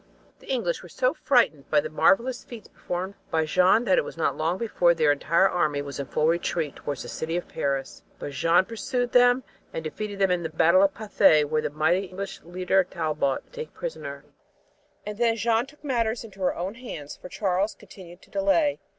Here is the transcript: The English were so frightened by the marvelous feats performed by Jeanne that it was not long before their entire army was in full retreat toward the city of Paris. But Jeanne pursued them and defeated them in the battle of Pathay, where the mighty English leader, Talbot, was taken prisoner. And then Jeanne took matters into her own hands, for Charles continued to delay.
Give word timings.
The 0.39 0.49
English 0.51 0.81
were 0.81 0.89
so 0.89 1.13
frightened 1.13 1.69
by 1.69 1.79
the 1.79 1.87
marvelous 1.91 2.43
feats 2.43 2.67
performed 2.67 3.13
by 3.29 3.45
Jeanne 3.45 3.83
that 3.83 3.99
it 3.99 4.03
was 4.03 4.17
not 4.17 4.35
long 4.35 4.57
before 4.57 4.95
their 4.95 5.11
entire 5.11 5.47
army 5.47 5.79
was 5.83 5.99
in 5.99 6.07
full 6.07 6.25
retreat 6.25 6.75
toward 6.75 6.97
the 6.97 7.07
city 7.07 7.37
of 7.37 7.47
Paris. 7.47 8.01
But 8.17 8.31
Jeanne 8.31 8.65
pursued 8.65 9.11
them 9.11 9.43
and 9.71 9.83
defeated 9.83 10.17
them 10.17 10.31
in 10.31 10.41
the 10.41 10.49
battle 10.49 10.81
of 10.81 10.95
Pathay, 10.95 11.43
where 11.43 11.61
the 11.61 11.69
mighty 11.69 12.05
English 12.07 12.41
leader, 12.41 12.83
Talbot, 12.83 13.43
was 13.43 13.51
taken 13.53 13.73
prisoner. 13.75 14.25
And 15.05 15.19
then 15.19 15.35
Jeanne 15.35 15.67
took 15.67 15.83
matters 15.83 16.23
into 16.23 16.39
her 16.41 16.55
own 16.55 16.73
hands, 16.73 17.15
for 17.17 17.29
Charles 17.29 17.75
continued 17.75 18.23
to 18.23 18.31
delay. 18.31 18.79